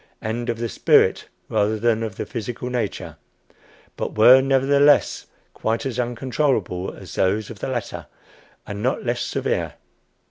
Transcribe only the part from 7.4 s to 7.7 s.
of the